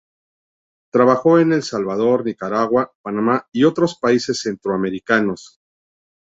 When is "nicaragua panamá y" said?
2.25-3.65